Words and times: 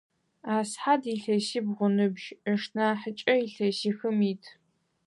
Асхьад 0.55 1.01
илъэсибгъу 1.13 1.85
ыныбжь, 1.87 2.27
ышнахьыкӏэ 2.51 3.33
илъэсихым 3.45 4.17
ит. 4.31 4.43